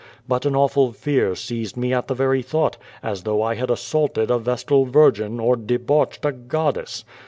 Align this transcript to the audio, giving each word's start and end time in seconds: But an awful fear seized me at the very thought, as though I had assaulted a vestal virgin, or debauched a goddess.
But 0.27 0.47
an 0.47 0.55
awful 0.55 0.93
fear 0.93 1.35
seized 1.35 1.77
me 1.77 1.93
at 1.93 2.07
the 2.07 2.15
very 2.15 2.41
thought, 2.41 2.75
as 3.03 3.21
though 3.21 3.43
I 3.43 3.53
had 3.53 3.69
assaulted 3.69 4.31
a 4.31 4.39
vestal 4.39 4.85
virgin, 4.85 5.39
or 5.39 5.55
debauched 5.55 6.25
a 6.25 6.31
goddess. 6.31 7.05